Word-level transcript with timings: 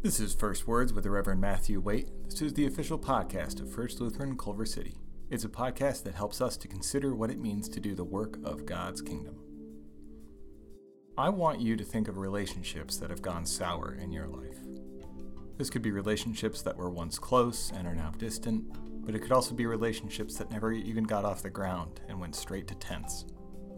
This 0.00 0.20
is 0.20 0.32
First 0.32 0.68
Words 0.68 0.92
with 0.92 1.02
the 1.02 1.10
Reverend 1.10 1.40
Matthew 1.40 1.80
Waite. 1.80 2.08
This 2.30 2.40
is 2.40 2.54
the 2.54 2.66
official 2.66 3.00
podcast 3.00 3.60
of 3.60 3.68
First 3.68 4.00
Lutheran 4.00 4.38
Culver 4.38 4.64
City. 4.64 4.94
It's 5.28 5.42
a 5.42 5.48
podcast 5.48 6.04
that 6.04 6.14
helps 6.14 6.40
us 6.40 6.56
to 6.58 6.68
consider 6.68 7.16
what 7.16 7.32
it 7.32 7.40
means 7.40 7.68
to 7.68 7.80
do 7.80 7.96
the 7.96 8.04
work 8.04 8.38
of 8.44 8.64
God's 8.64 9.02
kingdom. 9.02 9.34
I 11.18 11.30
want 11.30 11.60
you 11.60 11.74
to 11.76 11.82
think 11.82 12.06
of 12.06 12.16
relationships 12.16 12.96
that 12.98 13.10
have 13.10 13.22
gone 13.22 13.44
sour 13.44 13.96
in 14.00 14.12
your 14.12 14.28
life. 14.28 14.60
This 15.56 15.68
could 15.68 15.82
be 15.82 15.90
relationships 15.90 16.62
that 16.62 16.76
were 16.76 16.90
once 16.90 17.18
close 17.18 17.72
and 17.72 17.84
are 17.84 17.96
now 17.96 18.12
distant, 18.18 18.66
but 19.04 19.16
it 19.16 19.18
could 19.18 19.32
also 19.32 19.52
be 19.52 19.66
relationships 19.66 20.36
that 20.36 20.52
never 20.52 20.70
even 20.70 21.02
got 21.02 21.24
off 21.24 21.42
the 21.42 21.50
ground 21.50 22.00
and 22.08 22.20
went 22.20 22.36
straight 22.36 22.68
to 22.68 22.76
tense. 22.76 23.24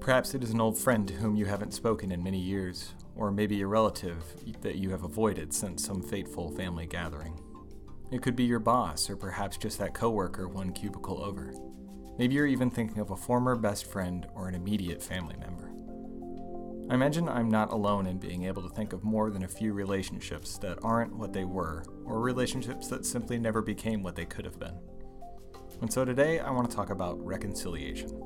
Perhaps 0.00 0.34
it 0.34 0.44
is 0.44 0.50
an 0.50 0.60
old 0.60 0.78
friend 0.78 1.08
to 1.08 1.14
whom 1.14 1.34
you 1.34 1.46
haven't 1.46 1.74
spoken 1.74 2.12
in 2.12 2.22
many 2.22 2.38
years, 2.38 2.94
or 3.16 3.30
maybe 3.30 3.60
a 3.60 3.66
relative 3.66 4.22
that 4.60 4.76
you 4.76 4.90
have 4.90 5.02
avoided 5.02 5.52
since 5.52 5.84
some 5.84 6.02
fateful 6.02 6.50
family 6.52 6.86
gathering. 6.86 7.40
It 8.12 8.22
could 8.22 8.36
be 8.36 8.44
your 8.44 8.60
boss, 8.60 9.10
or 9.10 9.16
perhaps 9.16 9.56
just 9.56 9.78
that 9.80 9.94
coworker 9.94 10.48
one 10.48 10.72
cubicle 10.72 11.24
over. 11.24 11.52
Maybe 12.18 12.36
you're 12.36 12.46
even 12.46 12.70
thinking 12.70 13.00
of 13.00 13.10
a 13.10 13.16
former 13.16 13.56
best 13.56 13.86
friend 13.86 14.26
or 14.34 14.48
an 14.48 14.54
immediate 14.54 15.02
family 15.02 15.36
member. 15.36 15.72
I 16.88 16.94
imagine 16.94 17.28
I'm 17.28 17.50
not 17.50 17.72
alone 17.72 18.06
in 18.06 18.18
being 18.18 18.44
able 18.44 18.62
to 18.62 18.74
think 18.74 18.92
of 18.92 19.02
more 19.02 19.30
than 19.30 19.42
a 19.42 19.48
few 19.48 19.72
relationships 19.72 20.56
that 20.58 20.78
aren't 20.84 21.16
what 21.16 21.32
they 21.32 21.44
were, 21.44 21.84
or 22.04 22.20
relationships 22.20 22.86
that 22.88 23.04
simply 23.04 23.40
never 23.40 23.60
became 23.60 24.04
what 24.04 24.14
they 24.14 24.24
could 24.24 24.44
have 24.44 24.60
been. 24.60 24.78
And 25.80 25.92
so 25.92 26.04
today 26.04 26.38
I 26.38 26.50
want 26.52 26.70
to 26.70 26.76
talk 26.76 26.90
about 26.90 27.18
reconciliation. 27.26 28.22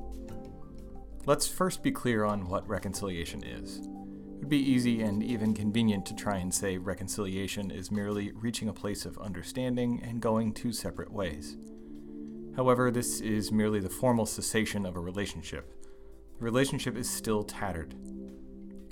Let's 1.26 1.46
first 1.46 1.82
be 1.82 1.92
clear 1.92 2.24
on 2.24 2.48
what 2.48 2.66
reconciliation 2.66 3.44
is 3.44 3.78
It 3.78 4.38
would 4.38 4.48
be 4.48 4.56
easy 4.56 5.02
and 5.02 5.22
even 5.22 5.52
convenient 5.52 6.06
to 6.06 6.14
try 6.14 6.38
and 6.38 6.52
say 6.52 6.78
reconciliation 6.78 7.70
is 7.70 7.90
merely 7.90 8.32
reaching 8.32 8.70
a 8.70 8.72
place 8.72 9.04
of 9.04 9.18
understanding 9.18 10.02
and 10.02 10.22
going 10.22 10.54
two 10.54 10.72
separate 10.72 11.12
ways. 11.12 11.58
However, 12.56 12.90
this 12.90 13.20
is 13.20 13.52
merely 13.52 13.80
the 13.80 13.90
formal 13.90 14.24
cessation 14.24 14.86
of 14.86 14.96
a 14.96 15.00
relationship. 15.00 15.74
The 16.38 16.44
relationship 16.44 16.96
is 16.96 17.08
still 17.08 17.42
tattered. 17.42 17.94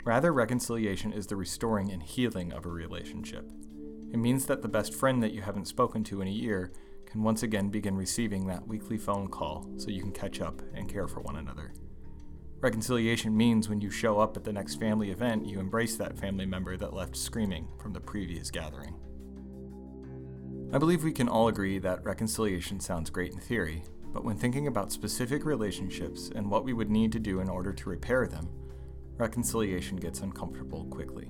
Rather, 0.05 0.31
reconciliation 0.31 1.15
is 1.15 1.27
the 1.27 1.37
restoring 1.37 1.91
and 1.91 2.03
healing 2.03 2.53
of 2.53 2.67
a 2.67 2.71
relationship. 2.71 3.51
It 4.13 4.19
means 4.19 4.45
that 4.47 4.61
the 4.61 4.69
best 4.69 4.95
friend 4.95 5.23
that 5.23 5.33
you 5.33 5.41
haven't 5.41 5.67
spoken 5.67 6.05
to 6.05 6.21
in 6.21 6.29
a 6.29 6.31
year 6.31 6.73
can 7.07 7.23
once 7.23 7.43
again 7.43 7.71
begin 7.71 7.97
receiving 7.97 8.47
that 8.47 8.69
weekly 8.69 8.99
phone 8.99 9.29
call 9.29 9.67
so 9.79 9.89
you 9.89 10.03
can 10.03 10.13
catch 10.13 10.43
up 10.43 10.61
and 10.75 10.91
care 10.91 11.09
for 11.09 11.21
one 11.21 11.37
another. 11.37 11.73
Reconciliation 12.61 13.37
means 13.37 13.69
when 13.69 13.81
you 13.81 13.89
show 13.89 14.19
up 14.19 14.37
at 14.37 14.43
the 14.43 14.53
next 14.53 14.81
family 14.81 15.13
event, 15.13 15.47
you 15.47 15.61
embrace 15.61 15.97
that 15.97 16.19
family 16.19 16.45
member 16.45 16.77
that 16.77 16.93
left 16.93 17.17
screaming 17.17 17.69
from 17.81 17.93
the 17.93 18.01
previous 18.01 18.51
gathering. 18.51 18.97
I 20.73 20.79
believe 20.79 21.05
we 21.05 21.13
can 21.13 21.29
all 21.29 21.47
agree 21.47 21.79
that 21.79 22.05
reconciliation 22.05 22.81
sounds 22.81 23.11
great 23.11 23.33
in 23.33 23.39
theory, 23.39 23.85
but 24.13 24.25
when 24.25 24.37
thinking 24.37 24.67
about 24.67 24.91
specific 24.91 25.45
relationships 25.45 26.31
and 26.35 26.51
what 26.51 26.65
we 26.65 26.73
would 26.73 26.91
need 26.91 27.13
to 27.13 27.21
do 27.21 27.39
in 27.39 27.49
order 27.49 27.73
to 27.73 27.89
repair 27.89 28.27
them, 28.27 28.51
reconciliation 29.19 29.97
gets 29.97 30.21
uncomfortable 30.21 30.85
quickly. 30.87 31.29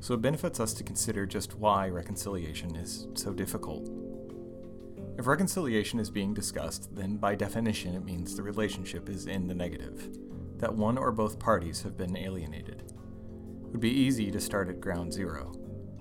So 0.00 0.14
it 0.14 0.22
benefits 0.22 0.58
us 0.58 0.74
to 0.74 0.84
consider 0.84 1.26
just 1.26 1.54
why 1.54 1.88
reconciliation 1.88 2.74
is 2.74 3.06
so 3.14 3.32
difficult 3.32 3.88
if 5.18 5.26
reconciliation 5.26 5.98
is 5.98 6.10
being 6.10 6.32
discussed, 6.32 6.94
then 6.94 7.16
by 7.16 7.34
definition 7.34 7.96
it 7.96 8.04
means 8.04 8.36
the 8.36 8.42
relationship 8.42 9.08
is 9.08 9.26
in 9.26 9.48
the 9.48 9.54
negative, 9.54 10.16
that 10.58 10.72
one 10.72 10.96
or 10.96 11.10
both 11.10 11.40
parties 11.40 11.82
have 11.82 11.96
been 11.96 12.16
alienated. 12.16 12.84
It 13.62 13.72
would 13.72 13.80
be 13.80 13.90
easy 13.90 14.30
to 14.30 14.40
start 14.40 14.68
at 14.68 14.80
ground 14.80 15.12
zero, 15.12 15.52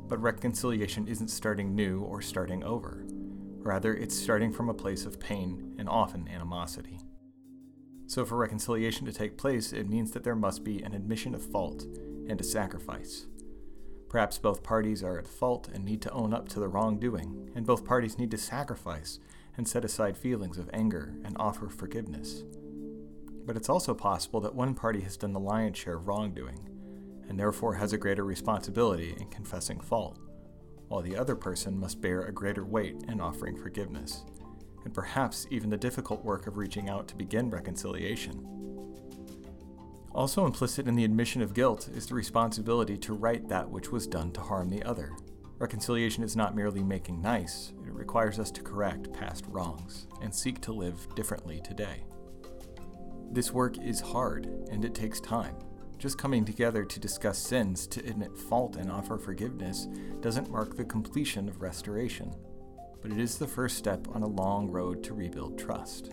but 0.08 0.22
reconciliation 0.22 1.08
isn't 1.08 1.30
starting 1.30 1.76
new 1.76 2.02
or 2.02 2.22
starting 2.22 2.64
over. 2.64 3.08
Rather, 3.58 3.95
it's 3.95 4.16
starting 4.16 4.54
from 4.54 4.70
a 4.70 4.73
place 4.73 5.04
of 5.06 5.20
pain 5.20 5.76
and 5.80 5.89
often 5.89 6.27
animosity. 6.27 7.00
So, 8.06 8.23
for 8.23 8.38
reconciliation 8.38 9.08
to 9.08 9.11
take 9.11 9.36
place, 9.36 9.73
it 9.73 9.89
means 9.89 10.11
that 10.11 10.23
there 10.23 10.36
must 10.36 10.64
be 10.64 10.83
an 10.83 10.94
admission 10.94 11.33
of 11.33 11.44
fault 11.44 11.83
and 12.30 12.39
a 12.39 12.44
sacrifice. 12.44 13.26
Perhaps 14.10 14.38
both 14.40 14.64
parties 14.64 15.04
are 15.04 15.18
at 15.18 15.28
fault 15.28 15.68
and 15.73 15.84
need 15.84 16.02
to 16.02 16.12
own 16.12 16.34
up 16.34 16.48
to 16.50 16.60
the 16.60 16.68
wrongdoing, 16.68 17.52
and 17.56 17.66
both 17.66 17.84
parties 17.84 18.18
need 18.18 18.32
to 18.32 18.38
sacrifice 18.38 19.20
and 19.58 19.68
set 19.68 19.84
aside 19.84 20.16
feelings 20.16 20.58
of 20.58 20.70
anger 20.72 21.16
and 21.26 21.36
offer 21.40 21.68
forgiveness. 21.68 22.44
But 23.45 23.58
it's 23.58 23.70
also 23.70 23.94
possible 23.94 24.40
that 24.42 24.56
one 24.56 24.76
party 24.76 25.02
has 25.02 25.18
done 25.18 25.34
the 25.34 25.40
lion's 25.40 25.78
share 25.78 25.95
of 25.95 26.08
wrongdoing, 26.08 26.70
and 27.28 27.40
therefore 27.40 27.73
has 27.73 27.92
a 27.92 27.98
greater 27.98 28.23
responsibility 28.23 29.16
in 29.20 29.28
confessing 29.28 29.80
fault, 29.80 30.20
while 30.88 31.02
the 31.02 31.18
other 31.18 31.36
person 31.36 31.78
must 31.78 32.00
bear 32.00 32.22
a 32.22 32.32
greater 32.32 32.64
weight 32.64 33.04
in 33.10 33.20
offering 33.20 33.58
forgiveness, 33.58 34.24
and 34.86 34.94
perhaps 34.94 35.48
even 35.50 35.70
the 35.70 35.78
difficult 35.78 36.24
work 36.24 36.48
of 36.48 36.58
reaching 36.58 36.88
out 36.88 37.08
to 37.10 37.16
begin 37.16 37.50
reconciliation. 37.50 38.48
Also 40.17 40.48
implicit 40.48 40.88
in 40.88 40.95
the 40.95 41.04
admission 41.04 41.44
of 41.44 41.54
guilt 41.54 41.89
is 41.94 42.08
the 42.08 42.16
responsibility 42.16 42.98
to 42.98 43.14
right 43.14 43.48
that 43.48 43.70
which 43.70 43.92
was 43.92 44.08
done 44.08 44.32
to 44.32 44.42
harm 44.42 44.67
the 44.67 44.82
other. 44.82 45.16
Reconciliation 45.60 46.23
is 46.23 46.36
not 46.36 46.55
merely 46.55 46.82
making 46.82 47.22
nice, 47.22 47.72
it 47.86 47.94
requires 47.94 48.39
us 48.39 48.50
to 48.50 48.64
correct 48.64 49.14
past 49.14 49.45
wrongs 49.48 50.08
and 50.23 50.33
seek 50.33 50.60
to 50.61 50.73
live 50.73 51.08
differently 51.14 51.61
today. 51.64 52.04
This 53.32 53.52
work 53.52 53.77
is 53.77 54.02
hard 54.02 54.48
and 54.72 54.83
it 54.83 54.95
takes 54.95 55.20
time. 55.20 55.56
Just 56.00 56.17
coming 56.17 56.45
together 56.45 56.83
to 56.83 57.00
discuss 57.00 57.38
sins, 57.38 57.86
to 57.86 58.00
admit 58.00 58.36
fault, 58.36 58.76
and 58.76 58.92
offer 58.92 59.20
forgiveness 59.20 59.88
doesn't 60.20 60.50
mark 60.50 60.76
the 60.76 60.86
completion 60.86 61.48
of 61.48 61.61
restoration, 61.61 62.33
but 63.04 63.11
it 63.11 63.20
is 63.20 63.38
the 63.38 63.45
first 63.45 63.77
step 63.77 64.08
on 64.16 64.23
a 64.23 64.27
long 64.27 64.67
road 64.67 65.04
to 65.04 65.14
rebuild 65.14 65.60
trust. 65.60 66.11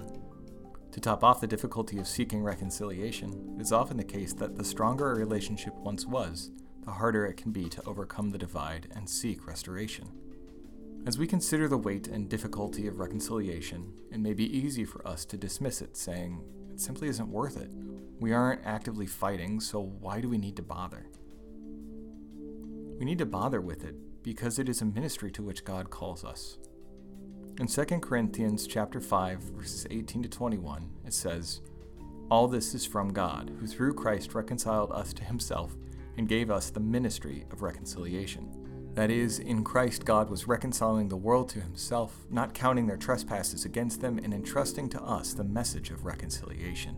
To 0.95 1.01
top 1.01 1.25
off 1.25 1.41
the 1.41 1.49
difficulty 1.49 1.99
of 1.99 2.07
seeking 2.07 2.41
reconciliation, 2.41 3.57
it 3.59 3.61
is 3.61 3.73
often 3.73 3.97
the 3.97 4.05
case 4.05 4.33
that 4.35 4.55
the 4.55 4.63
stronger 4.63 5.11
a 5.11 5.17
relationship 5.17 5.75
once 5.75 6.07
was, 6.07 6.53
the 6.85 6.93
harder 6.93 7.27
it 7.27 7.37
can 7.37 7.51
be 7.51 7.69
to 7.71 7.85
overcome 7.85 8.31
the 8.31 8.39
divide 8.39 8.87
and 8.95 9.11
seek 9.11 9.45
restoration. 9.45 10.09
As 11.05 11.19
we 11.19 11.27
consider 11.27 11.67
the 11.67 11.77
weight 11.77 12.07
and 12.07 12.29
difficulty 12.29 12.87
of 12.87 13.01
reconciliation, 13.01 13.93
it 14.13 14.21
may 14.21 14.35
be 14.35 14.57
easy 14.57 14.85
for 14.85 15.05
us 15.05 15.25
to 15.25 15.37
dismiss 15.37 15.83
it, 15.83 15.97
saying, 15.97 16.41
it 16.73 16.79
simply 16.79 17.09
isn't 17.09 17.29
worth 17.29 17.57
it. 17.57 17.73
We 18.21 18.33
aren't 18.33 18.65
actively 18.65 19.07
fighting, 19.07 19.59
so 19.59 19.81
why 19.81 20.21
do 20.21 20.29
we 20.29 20.39
need 20.39 20.55
to 20.55 20.63
bother? 20.63 21.07
We 23.01 23.05
need 23.05 23.19
to 23.19 23.27
bother 23.27 23.61
with 23.61 23.83
it 23.83 23.97
because 24.23 24.61
it 24.61 24.69
is 24.69 24.81
a 24.81 24.85
ministry 24.85 25.33
to 25.33 25.43
which 25.43 25.65
God 25.65 25.91
calls 25.91 26.25
us. 26.25 26.57
In 27.61 27.69
2 27.69 27.85
Corinthians 28.01 28.67
chapter 28.67 29.01
5 29.01 29.39
verses 29.39 29.87
18 29.89 30.25
to 30.25 30.29
21, 30.29 30.91
it 31.07 31.13
says, 31.13 31.61
"All 32.29 32.49
this 32.49 32.75
is 32.75 32.85
from 32.85 33.13
God, 33.13 33.53
who 33.61 33.69
through 33.69 33.95
Christ 33.95 34.35
reconciled 34.35 34.91
us 34.91 35.13
to 35.13 35.23
himself 35.23 35.77
and 36.17 36.27
gave 36.27 36.51
us 36.51 36.71
the 36.71 36.81
ministry 36.81 37.47
of 37.53 37.63
reconciliation." 37.63 38.51
That 38.95 39.09
is, 39.09 39.39
in 39.39 39.63
Christ 39.63 40.05
God 40.05 40.31
was 40.31 40.49
reconciling 40.49 41.09
the 41.09 41.17
world 41.17 41.49
to 41.51 41.61
himself, 41.61 42.27
not 42.29 42.55
counting 42.55 42.89
their 42.89 42.97
trespasses 42.97 43.65
against 43.65 44.01
them 44.01 44.19
and 44.19 44.35
entrusting 44.35 44.89
to 44.89 45.03
us 45.05 45.33
the 45.33 45.45
message 45.45 45.93
of 45.93 46.05
reconciliation. 46.05 46.97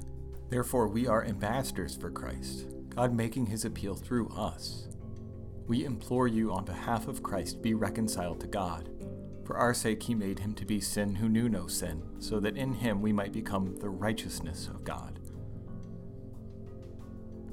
Therefore, 0.49 0.89
we 0.89 1.07
are 1.07 1.23
ambassadors 1.23 1.95
for 1.95 2.11
Christ, 2.11 2.65
God 2.89 3.13
making 3.13 3.45
his 3.45 3.67
appeal 3.67 3.95
through 3.95 4.29
us. 4.29 4.89
We 5.67 5.85
implore 5.85 6.29
you 6.29 6.51
on 6.51 6.65
behalf 6.65 7.09
of 7.09 7.23
Christ 7.23 7.61
be 7.61 7.75
reconciled 7.75 8.41
to 8.41 8.47
God. 8.47 8.89
For 9.47 9.57
our 9.57 9.75
sake 9.75 10.03
he 10.03 10.15
made 10.15 10.41
him 10.41 10.55
to 10.55 10.65
be 10.65 10.81
sin 10.81 11.15
who 11.15 11.29
knew 11.29 11.49
no 11.49 11.69
sin, 11.69 12.03
so 12.19 12.41
that 12.41 12.57
in 12.57 12.75
him 12.75 13.01
we 13.01 13.13
might 13.13 13.33
become 13.33 13.77
the 13.77 13.89
righteousness 13.89 14.67
of 14.67 14.83
God. 14.83 15.21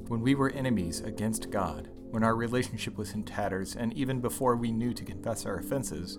When 0.07 0.21
we 0.21 0.33
were 0.33 0.49
enemies 0.49 1.01
against 1.01 1.51
God, 1.51 1.89
when 2.09 2.23
our 2.23 2.35
relationship 2.35 2.97
was 2.97 3.13
in 3.13 3.23
tatters, 3.23 3.75
and 3.75 3.93
even 3.93 4.21
before 4.21 4.55
we 4.55 4.71
knew 4.71 4.91
to 4.91 5.05
confess 5.05 5.45
our 5.45 5.57
offenses, 5.57 6.17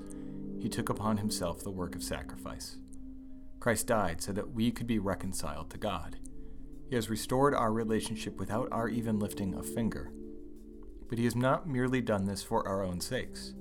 he 0.61 0.69
took 0.69 0.91
upon 0.91 1.17
himself 1.17 1.65
the 1.65 1.71
work 1.73 1.97
of 1.97 2.05
sacrifice. 2.05 2.77
Christ 3.59 3.88
died 3.88 4.23
so 4.23 4.32
that 4.32 4.53
we 4.53 4.70
could 4.70 4.87
be 4.87 5.00
reconciled 5.00 5.70
to 5.70 5.79
God. 5.79 6.19
He 6.88 6.94
has 6.94 7.11
restored 7.11 7.53
our 7.53 7.73
relationship 7.73 8.38
without 8.38 8.69
our 8.70 8.88
even 8.88 9.19
lifting 9.19 9.55
a 9.55 9.62
finger. 9.62 10.12
But 11.09 11.19
he 11.19 11.25
has 11.25 11.35
not 11.35 11.69
merely 11.69 12.00
done 12.00 12.27
this 12.27 12.44
for 12.44 12.67
our 12.67 12.85
own 12.85 13.00
sakes. 13.00 13.55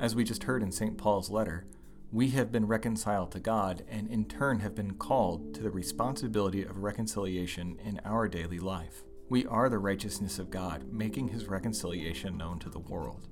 As 0.00 0.14
we 0.14 0.22
just 0.22 0.44
heard 0.44 0.62
in 0.62 0.70
St. 0.70 0.96
Paul's 0.96 1.28
letter, 1.28 1.66
we 2.12 2.30
have 2.30 2.52
been 2.52 2.68
reconciled 2.68 3.32
to 3.32 3.40
God 3.40 3.82
and 3.90 4.08
in 4.08 4.26
turn 4.26 4.60
have 4.60 4.74
been 4.74 4.94
called 4.94 5.52
to 5.54 5.60
the 5.60 5.70
responsibility 5.70 6.62
of 6.62 6.84
reconciliation 6.84 7.76
in 7.84 8.00
our 8.04 8.28
daily 8.28 8.60
life. 8.60 9.02
We 9.28 9.44
are 9.46 9.68
the 9.68 9.80
righteousness 9.80 10.38
of 10.38 10.50
God, 10.50 10.84
making 10.92 11.28
his 11.28 11.48
reconciliation 11.48 12.38
known 12.38 12.60
to 12.60 12.70
the 12.70 12.78
world. 12.78 13.26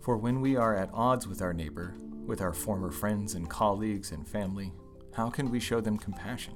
For 0.00 0.16
when 0.16 0.40
we 0.40 0.56
are 0.56 0.76
at 0.76 0.90
odds 0.92 1.28
with 1.28 1.42
our 1.42 1.52
neighbor, 1.52 1.94
with 2.26 2.40
our 2.40 2.52
former 2.52 2.90
friends 2.90 3.34
and 3.34 3.48
colleagues 3.48 4.10
and 4.10 4.26
family, 4.26 4.72
how 5.14 5.30
can 5.30 5.48
we 5.48 5.60
show 5.60 5.80
them 5.80 5.96
compassion? 5.96 6.54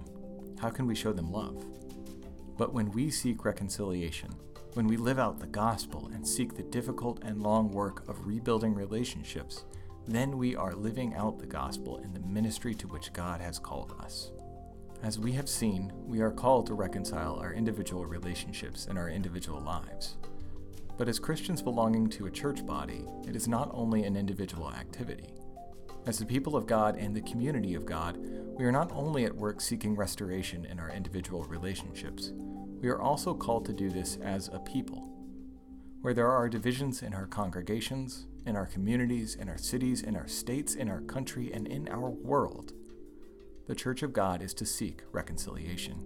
How 0.58 0.70
can 0.70 0.86
we 0.86 0.96
show 0.96 1.12
them 1.12 1.30
love? 1.30 1.64
But 2.58 2.74
when 2.74 2.90
we 2.90 3.08
seek 3.08 3.44
reconciliation, 3.44 4.34
When 4.74 4.88
we 4.88 4.96
live 4.96 5.20
out 5.20 5.38
the 5.38 5.46
gospel 5.46 6.10
and 6.12 6.26
seek 6.26 6.56
the 6.56 6.64
difficult 6.64 7.22
and 7.22 7.40
long 7.40 7.70
work 7.70 8.08
of 8.08 8.26
rebuilding 8.26 8.74
relationships, 8.74 9.64
then 10.08 10.36
we 10.36 10.56
are 10.56 10.74
living 10.74 11.14
out 11.14 11.38
the 11.38 11.46
gospel 11.46 11.98
in 11.98 12.12
the 12.12 12.18
ministry 12.18 12.74
to 12.74 12.88
which 12.88 13.12
God 13.12 13.40
has 13.40 13.60
called 13.60 13.94
us. 14.00 14.32
As 15.00 15.16
we 15.16 15.30
have 15.30 15.48
seen, 15.48 15.92
we 16.04 16.22
are 16.22 16.32
called 16.32 16.66
to 16.66 16.74
reconcile 16.74 17.36
our 17.36 17.52
individual 17.52 18.04
relationships 18.04 18.86
and 18.90 18.98
our 18.98 19.08
individual 19.08 19.60
lives. 19.60 20.16
But 20.98 21.08
as 21.08 21.20
Christians 21.20 21.62
belonging 21.62 22.08
to 22.08 22.26
a 22.26 22.30
church 22.32 22.66
body, 22.66 23.06
it 23.28 23.36
is 23.36 23.46
not 23.46 23.70
only 23.72 24.02
an 24.02 24.16
individual 24.16 24.72
activity. 24.72 25.34
As 26.06 26.18
the 26.18 26.26
people 26.26 26.56
of 26.56 26.66
God 26.66 26.96
and 26.96 27.14
the 27.14 27.20
community 27.20 27.74
of 27.74 27.86
God, 27.86 28.18
we 28.58 28.64
are 28.64 28.72
not 28.72 28.90
only 28.92 29.24
at 29.24 29.36
work 29.36 29.60
seeking 29.60 29.94
restoration 29.94 30.64
in 30.64 30.80
our 30.80 30.90
individual 30.90 31.44
relationships, 31.44 32.32
we 32.84 32.90
are 32.90 33.00
also 33.00 33.32
called 33.32 33.64
to 33.64 33.72
do 33.72 33.88
this 33.88 34.18
as 34.22 34.48
a 34.48 34.58
people. 34.58 35.08
Where 36.02 36.12
there 36.12 36.30
are 36.30 36.50
divisions 36.50 37.02
in 37.02 37.14
our 37.14 37.26
congregations, 37.26 38.26
in 38.44 38.56
our 38.56 38.66
communities, 38.66 39.36
in 39.36 39.48
our 39.48 39.56
cities, 39.56 40.02
in 40.02 40.14
our 40.14 40.28
states, 40.28 40.74
in 40.74 40.90
our 40.90 41.00
country, 41.00 41.50
and 41.50 41.66
in 41.66 41.88
our 41.88 42.10
world, 42.10 42.74
the 43.68 43.74
Church 43.74 44.02
of 44.02 44.12
God 44.12 44.42
is 44.42 44.52
to 44.52 44.66
seek 44.66 45.00
reconciliation. 45.12 45.96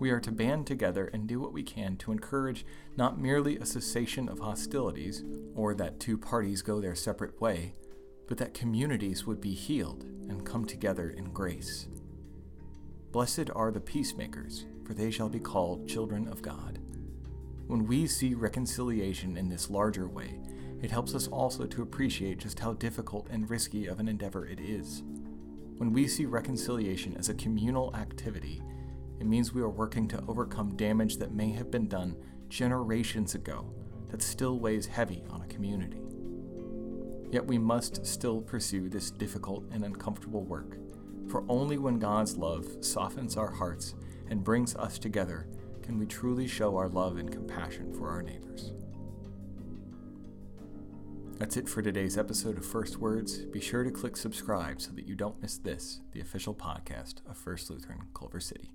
We 0.00 0.10
are 0.10 0.18
to 0.18 0.32
band 0.32 0.66
together 0.66 1.06
and 1.12 1.28
do 1.28 1.38
what 1.38 1.52
we 1.52 1.62
can 1.62 1.96
to 1.98 2.10
encourage 2.10 2.66
not 2.96 3.20
merely 3.20 3.56
a 3.56 3.64
cessation 3.64 4.28
of 4.28 4.40
hostilities, 4.40 5.22
or 5.54 5.72
that 5.76 6.00
two 6.00 6.18
parties 6.18 6.62
go 6.62 6.80
their 6.80 6.96
separate 6.96 7.40
way, 7.40 7.74
but 8.26 8.38
that 8.38 8.54
communities 8.54 9.24
would 9.24 9.40
be 9.40 9.54
healed 9.54 10.02
and 10.02 10.44
come 10.44 10.64
together 10.64 11.10
in 11.10 11.30
grace. 11.30 11.86
Blessed 13.16 13.48
are 13.54 13.70
the 13.70 13.80
peacemakers, 13.80 14.66
for 14.84 14.92
they 14.92 15.10
shall 15.10 15.30
be 15.30 15.40
called 15.40 15.88
children 15.88 16.28
of 16.28 16.42
God. 16.42 16.80
When 17.66 17.86
we 17.86 18.06
see 18.06 18.34
reconciliation 18.34 19.38
in 19.38 19.48
this 19.48 19.70
larger 19.70 20.06
way, 20.06 20.38
it 20.82 20.90
helps 20.90 21.14
us 21.14 21.26
also 21.26 21.64
to 21.64 21.80
appreciate 21.80 22.40
just 22.40 22.58
how 22.58 22.74
difficult 22.74 23.28
and 23.30 23.48
risky 23.48 23.86
of 23.86 24.00
an 24.00 24.08
endeavor 24.08 24.44
it 24.44 24.60
is. 24.60 25.02
When 25.78 25.94
we 25.94 26.06
see 26.06 26.26
reconciliation 26.26 27.16
as 27.16 27.30
a 27.30 27.34
communal 27.34 27.96
activity, 27.96 28.60
it 29.18 29.24
means 29.24 29.54
we 29.54 29.62
are 29.62 29.70
working 29.70 30.06
to 30.08 30.22
overcome 30.28 30.76
damage 30.76 31.16
that 31.16 31.32
may 31.32 31.52
have 31.52 31.70
been 31.70 31.88
done 31.88 32.16
generations 32.50 33.34
ago 33.34 33.72
that 34.10 34.20
still 34.20 34.58
weighs 34.58 34.84
heavy 34.84 35.24
on 35.30 35.40
a 35.40 35.46
community. 35.46 36.02
Yet 37.30 37.46
we 37.46 37.56
must 37.56 38.04
still 38.04 38.42
pursue 38.42 38.90
this 38.90 39.10
difficult 39.10 39.64
and 39.72 39.86
uncomfortable 39.86 40.44
work, 40.44 40.76
for 41.28 41.44
only 41.48 41.78
when 41.78 41.98
God's 41.98 42.36
love 42.36 42.66
softens 42.80 43.36
our 43.36 43.50
hearts 43.50 43.94
and 44.28 44.44
brings 44.44 44.74
us 44.76 44.98
together 44.98 45.48
can 45.82 45.98
we 45.98 46.06
truly 46.06 46.48
show 46.48 46.76
our 46.76 46.88
love 46.88 47.16
and 47.16 47.30
compassion 47.30 47.92
for 47.92 48.08
our 48.10 48.22
neighbors. 48.22 48.72
That's 51.38 51.56
it 51.56 51.68
for 51.68 51.82
today's 51.82 52.16
episode 52.16 52.56
of 52.56 52.64
First 52.64 52.96
Words. 52.96 53.44
Be 53.44 53.60
sure 53.60 53.84
to 53.84 53.90
click 53.90 54.16
subscribe 54.16 54.80
so 54.80 54.90
that 54.92 55.06
you 55.06 55.14
don't 55.14 55.40
miss 55.42 55.58
this, 55.58 56.00
the 56.12 56.20
official 56.20 56.54
podcast 56.54 57.16
of 57.28 57.36
First 57.36 57.68
Lutheran 57.68 58.08
Culver 58.14 58.40
City. 58.40 58.70